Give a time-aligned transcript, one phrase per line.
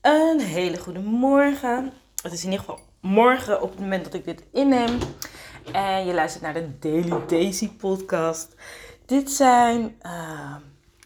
[0.00, 1.92] Een hele goede morgen.
[2.22, 4.98] Het is in ieder geval morgen op het moment dat ik dit inneem.
[5.72, 8.54] En je luistert naar de Daily Daisy podcast.
[9.06, 10.54] Dit zijn uh,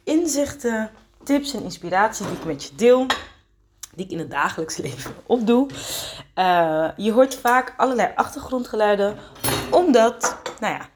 [0.05, 0.91] inzichten,
[1.25, 3.07] tips en inspiratie die ik met je deel.
[3.95, 5.69] Die ik in het dagelijks leven opdoe.
[6.39, 9.17] Uh, je hoort vaak allerlei achtergrondgeluiden.
[9.71, 10.89] Omdat, nou ja,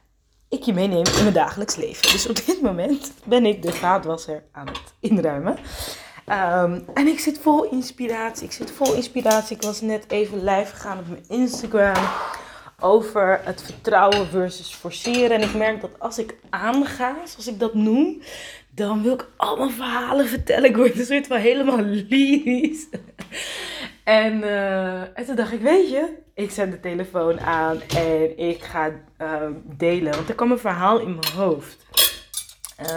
[0.49, 2.13] ik je meeneem in mijn dagelijks leven.
[2.13, 5.59] Dus op dit moment ben ik de vaatwasser aan het inruimen.
[6.29, 8.47] Um, en ik zit vol inspiratie.
[8.47, 9.57] Ik zit vol inspiratie.
[9.57, 12.05] Ik was net even live gegaan op mijn Instagram
[12.81, 15.31] over het vertrouwen versus forceren.
[15.31, 18.23] En ik merk dat als ik aanga, zoals ik dat noem,
[18.71, 20.71] dan wil ik allemaal verhalen vertellen.
[20.71, 22.87] Ik word een soort van helemaal lyrisch.
[24.05, 28.63] En, uh, en toen dacht ik, weet je, ik zet de telefoon aan en ik
[28.63, 28.91] ga
[29.23, 30.15] uh, delen.
[30.15, 31.87] Want er kwam een verhaal in mijn hoofd.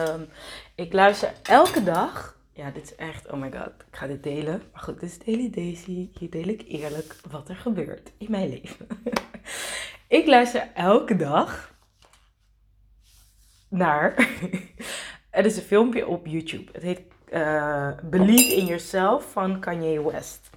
[0.10, 0.30] Um,
[0.76, 4.62] ik luister elke dag ja, dit is echt, oh my god, ik ga dit delen.
[4.74, 6.10] Maar goed, dit is Daily Daisy.
[6.20, 8.88] Hier deel ik eerlijk wat er gebeurt in mijn leven.
[10.20, 11.74] ik luister elke dag
[13.70, 14.30] naar.
[15.30, 16.72] er is een filmpje op YouTube.
[16.72, 17.02] Het heet
[17.34, 20.50] uh, Believe in Yourself van Kanye West.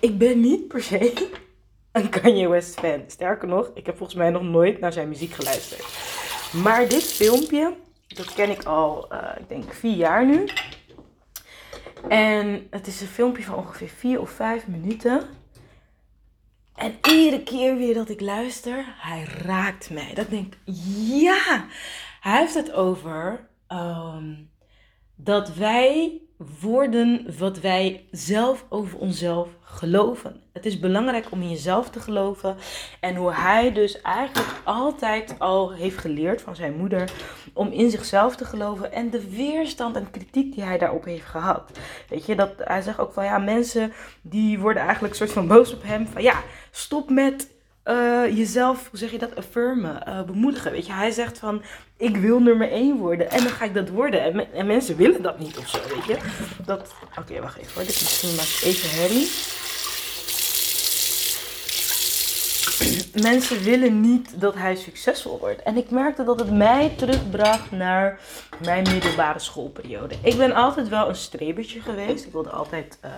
[0.00, 1.30] Ik ben niet per se
[1.92, 3.04] een Kanye West fan.
[3.06, 5.84] Sterker nog, ik heb volgens mij nog nooit naar zijn muziek geluisterd.
[6.62, 10.48] Maar dit filmpje, dat ken ik al, uh, ik denk vier jaar nu.
[12.08, 15.22] En het is een filmpje van ongeveer 4 of 5 minuten.
[16.74, 20.14] En iedere keer weer dat ik luister, hij raakt mij.
[20.14, 20.58] Dat denk ik,
[21.22, 21.66] ja,
[22.20, 24.50] hij heeft het over um,
[25.14, 26.20] dat wij
[26.60, 30.40] worden wat wij zelf over onszelf geloven.
[30.52, 32.56] Het is belangrijk om in jezelf te geloven.
[33.00, 37.12] En hoe hij dus eigenlijk altijd al heeft geleerd van zijn moeder
[37.52, 38.92] om in zichzelf te geloven.
[38.92, 41.78] En de weerstand en kritiek die hij daarop heeft gehad.
[42.08, 45.72] Weet je, dat hij zegt ook van ja, mensen die worden eigenlijk soort van boos
[45.72, 46.06] op hem.
[46.06, 47.53] Van ja, stop met
[47.84, 50.72] uh, jezelf, hoe zeg je dat, affirmen, uh, bemoedigen.
[50.72, 51.62] Weet je, hij zegt van,
[51.96, 54.22] ik wil nummer 1 worden en dan ga ik dat worden.
[54.22, 56.18] En, en mensen willen dat niet of zo, weet je.
[56.64, 59.28] Dat, oké, wacht even hoor, dit misschien maakt even herrie.
[63.30, 65.62] mensen willen niet dat hij succesvol wordt.
[65.62, 68.20] En ik merkte dat het mij terugbracht naar
[68.64, 70.14] mijn middelbare schoolperiode.
[70.22, 72.24] Ik ben altijd wel een strebertje geweest.
[72.24, 73.10] Ik wilde altijd uh,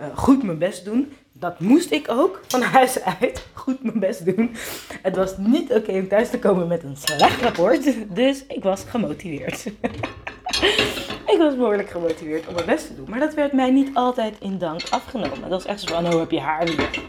[0.00, 1.12] uh, goed mijn best doen.
[1.32, 4.56] Dat moest ik ook van huis uit goed mijn best doen.
[5.02, 8.14] Het was niet oké om thuis te komen met een slecht rapport.
[8.14, 9.66] Dus ik was gemotiveerd.
[11.32, 13.10] ik was behoorlijk gemotiveerd om mijn best te doen.
[13.10, 15.40] Maar dat werd mij niet altijd in dank afgenomen.
[15.40, 17.00] Dat was echt zo van, oh heb je haar weer.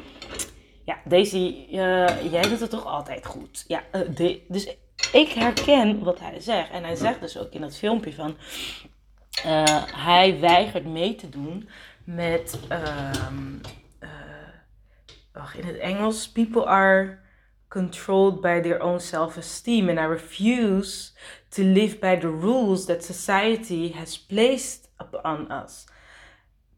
[0.86, 3.66] Ja, Daisy, uh, jij doet het toch altijd goed.
[3.68, 3.84] Ja,
[4.16, 4.76] de, dus
[5.12, 6.72] ik herken wat hij zegt.
[6.72, 8.36] En hij zegt dus ook in dat filmpje van...
[9.96, 11.70] Hij weigert mee te doen
[12.16, 12.60] met...
[15.34, 16.32] wacht, in het Engels...
[16.32, 17.20] People are
[17.68, 19.90] controlled by their own self-esteem.
[19.90, 21.14] And I refuse
[21.50, 25.86] to live by the rules that society has placed upon us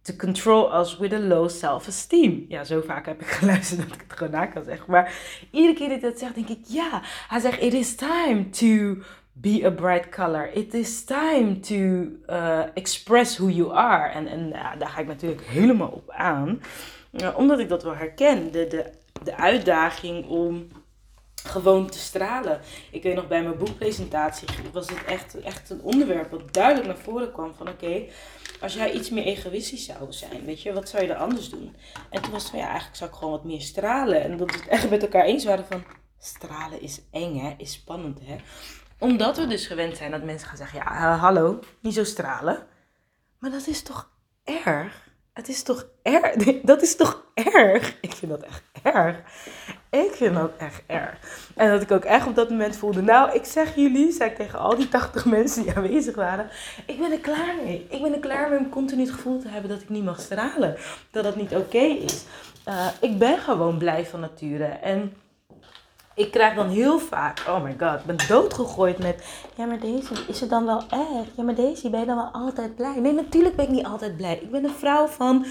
[0.04, 2.46] to control us with a low self-esteem.
[2.48, 4.92] Ja, zo vaak heb ik geluisterd dat ik het gewoon na kan zeggen.
[4.92, 5.14] Maar
[5.52, 7.02] iedere keer dat hij dat zegt, denk ik, ja.
[7.04, 9.04] Hij zegt, it is time to
[9.34, 10.50] be a bright color.
[10.54, 11.76] It is time to
[12.30, 14.12] uh, express who you are.
[14.12, 16.62] En, en daar ga ik natuurlijk helemaal op aan.
[17.36, 18.52] Omdat ik dat wel herken.
[18.52, 18.92] De, de,
[19.24, 20.68] de uitdaging om
[21.44, 22.60] gewoon te stralen.
[22.92, 26.98] Ik weet nog bij mijn boekpresentatie was het echt, echt een onderwerp wat duidelijk naar
[26.98, 28.04] voren kwam van oké,
[28.62, 31.76] als jij iets meer egoïstisch zou zijn, weet je, wat zou je dan anders doen?
[32.10, 34.24] En toen was het van ja, eigenlijk zou ik gewoon wat meer stralen.
[34.24, 35.84] En dat we het echt met elkaar eens waren van
[36.20, 38.36] stralen is eng hè, is spannend hè.
[39.02, 42.68] Omdat we dus gewend zijn dat mensen gaan zeggen ja, hallo, niet zo stralen.
[43.40, 44.10] Maar dat is toch
[44.44, 45.10] erg?
[45.34, 46.36] Het is toch erg?
[46.64, 47.98] Dat is toch erg?
[48.02, 49.18] Ik vind dat echt erg.
[49.90, 51.18] Ik vind dat echt erg.
[51.56, 54.36] En dat ik ook echt op dat moment voelde, nou, ik zeg jullie, zei ik
[54.36, 56.50] tegen al die 80 mensen die aanwezig waren,
[56.86, 57.88] ik ben er klaar mee.
[57.90, 60.20] Ik ben er klaar mee om continu het gevoel te hebben dat ik niet mag
[60.20, 60.78] stralen.
[61.12, 62.24] Dat dat niet oké is.
[62.68, 64.66] Uh, ik ben gewoon blij van nature.
[64.66, 65.14] En
[66.22, 69.24] ik krijg dan heel vaak, oh my god, ik ben doodgegooid met,
[69.56, 71.28] ja maar deze, is het dan wel erg?
[71.36, 73.00] Ja maar deze, ben je dan wel altijd blij?
[73.00, 74.40] Nee, natuurlijk ben ik niet altijd blij.
[74.42, 75.46] Ik ben een vrouw van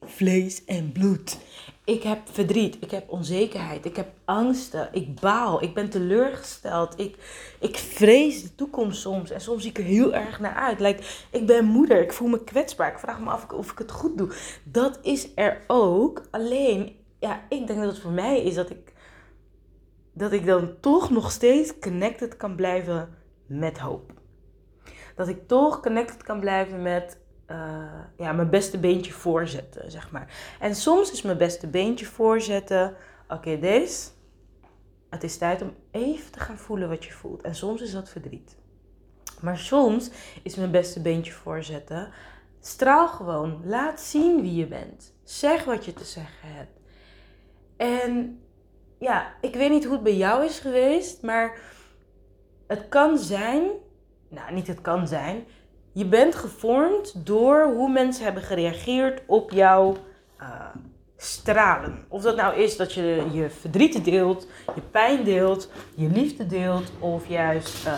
[0.00, 1.38] vlees en bloed.
[1.84, 7.16] Ik heb verdriet, ik heb onzekerheid, ik heb angsten, ik baal, ik ben teleurgesteld, ik,
[7.58, 10.80] ik vrees de toekomst soms en soms zie ik er heel erg naar uit.
[10.80, 13.90] Like, ik ben moeder, ik voel me kwetsbaar, ik vraag me af of ik het
[13.90, 14.34] goed doe.
[14.64, 18.92] Dat is er ook, alleen, ja, ik denk dat het voor mij is dat ik,
[20.12, 23.08] dat ik dan toch nog steeds connected kan blijven
[23.46, 24.12] met hoop.
[25.14, 30.56] Dat ik toch connected kan blijven met eh, ja, mijn beste beentje voorzetten, zeg maar.
[30.60, 32.96] En soms is mijn beste beentje voorzetten,
[33.28, 34.08] oké, deze,
[35.08, 37.42] het is tijd om even te gaan voelen wat je voelt.
[37.42, 38.56] En soms is dat verdriet.
[39.40, 40.10] Maar soms
[40.42, 42.12] is mijn beste beentje voorzetten,
[42.60, 45.12] straal gewoon, laat zien wie je bent.
[45.24, 46.78] Zeg wat je te zeggen hebt.
[47.76, 48.40] En
[49.00, 51.58] ja, ik weet niet hoe het bij jou is geweest, maar
[52.66, 53.62] het kan zijn,
[54.28, 55.44] nou niet het kan zijn,
[55.92, 59.96] je bent gevormd door hoe mensen hebben gereageerd op jouw
[60.40, 60.46] uh,
[61.16, 62.04] stralen.
[62.08, 66.92] Of dat nou is dat je je verdriet deelt, je pijn deelt, je liefde deelt,
[66.98, 67.92] of juist uh,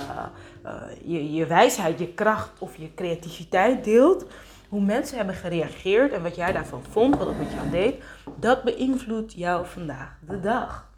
[0.64, 4.26] uh, je, je wijsheid, je kracht of je creativiteit deelt.
[4.68, 8.02] Hoe mensen hebben gereageerd en wat jij daarvan vond, wat het met jou deed,
[8.36, 10.91] dat beïnvloedt jou vandaag de dag.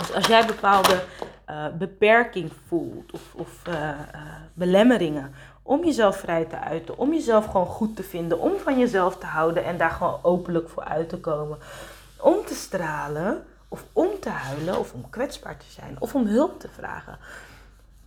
[0.00, 1.02] Dus als jij bepaalde
[1.50, 3.90] uh, beperking voelt of, of uh, uh,
[4.54, 9.16] belemmeringen om jezelf vrij te uiten, om jezelf gewoon goed te vinden, om van jezelf
[9.16, 11.58] te houden en daar gewoon openlijk voor uit te komen,
[12.16, 16.60] om te stralen of om te huilen of om kwetsbaar te zijn of om hulp
[16.60, 17.18] te vragen.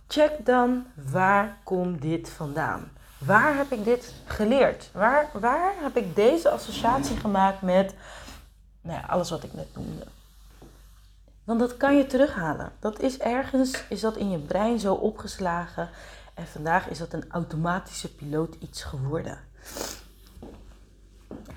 [0.08, 2.90] Check dan waar komt dit vandaan?
[3.18, 4.90] Waar heb ik dit geleerd?
[4.92, 7.94] Waar, waar heb ik deze associatie gemaakt met
[8.80, 10.04] nou ja, alles wat ik net noemde?
[11.44, 12.72] Want dat kan je terughalen.
[12.80, 15.88] Dat is ergens, is dat in je brein zo opgeslagen.
[16.34, 19.38] En vandaag is dat een automatische piloot iets geworden.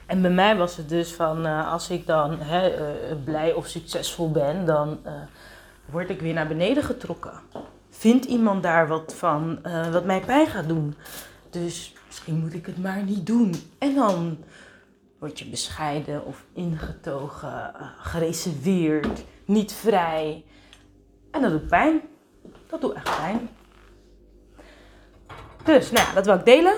[0.05, 3.67] En bij mij was het dus van, uh, als ik dan hè, uh, blij of
[3.67, 5.11] succesvol ben, dan uh,
[5.85, 7.39] word ik weer naar beneden getrokken.
[7.89, 9.59] Vindt iemand daar wat van,
[9.91, 10.95] wat mij pijn gaat doen?
[11.49, 13.55] Dus misschien moet ik het maar niet doen.
[13.77, 14.37] En dan
[15.19, 20.45] word je bescheiden of ingetogen, gereserveerd niet vrij.
[21.31, 22.01] En dat doet pijn.
[22.67, 23.49] Dat doet echt pijn.
[25.63, 26.75] Dus, nou ja, dat wil ik delen.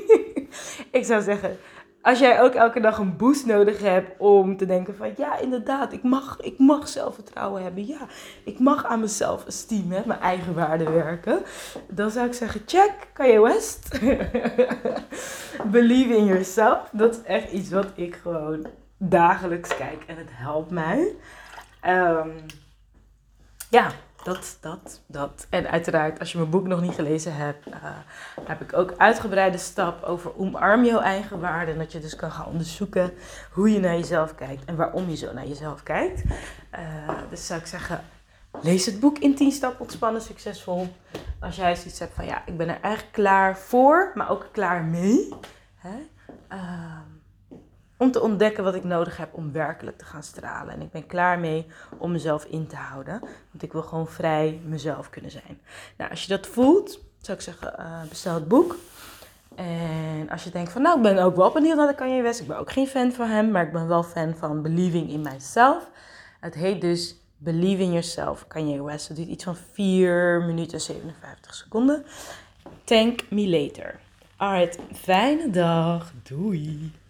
[0.98, 1.58] ik zou zeggen,
[2.02, 5.92] als jij ook elke dag een boost nodig hebt om te denken van ja, inderdaad,
[5.92, 7.86] ik mag, ik mag zelfvertrouwen hebben.
[7.86, 8.06] Ja,
[8.44, 11.42] ik mag aan mezelf esteem, mijn eigen waarde werken.
[11.88, 14.00] Dan zou ik zeggen, check, Kanye West.
[15.72, 16.88] Believe in yourself.
[16.92, 18.66] Dat is echt iets wat ik gewoon
[18.98, 21.14] dagelijks kijk en het helpt mij.
[21.86, 22.46] Um,
[23.70, 23.92] ja,
[24.22, 25.46] dat, dat, dat.
[25.50, 27.74] En uiteraard, als je mijn boek nog niet gelezen hebt, uh,
[28.44, 31.72] heb ik ook uitgebreide stap over omarm jouw eigen waarde.
[31.72, 33.12] En dat je dus kan gaan onderzoeken
[33.50, 36.22] hoe je naar jezelf kijkt en waarom je zo naar jezelf kijkt.
[36.24, 38.04] Uh, dus zou ik zeggen,
[38.60, 40.88] lees het boek in 10 stappen ontspannen succesvol.
[41.40, 44.84] Als jij zoiets hebt van ja, ik ben er eigenlijk klaar voor, maar ook klaar
[44.84, 45.34] mee.
[45.76, 45.96] Hè?
[46.52, 46.98] Uh,
[48.02, 50.74] om te ontdekken wat ik nodig heb om werkelijk te gaan stralen.
[50.74, 51.66] En ik ben klaar mee
[51.98, 53.20] om mezelf in te houden.
[53.50, 55.60] Want ik wil gewoon vrij mezelf kunnen zijn.
[55.96, 58.76] Nou, als je dat voelt, zou ik zeggen, uh, bestel het boek.
[59.54, 62.40] En als je denkt van, nou, ik ben ook wel benieuwd naar de Kanye West.
[62.40, 65.20] Ik ben ook geen fan van hem, maar ik ben wel fan van Believing in
[65.20, 65.90] Myself.
[66.40, 69.08] Het heet dus Believe in Yourself, Kanye West.
[69.08, 72.04] Het duurt iets van 4 minuten en 57 seconden.
[72.84, 73.98] Thank me later.
[74.36, 76.12] Alright, fijne dag.
[76.22, 77.00] Doei.